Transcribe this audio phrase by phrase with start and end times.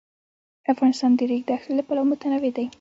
[0.73, 2.65] افغانستان د د ریګ دښتې له پلوه متنوع دی.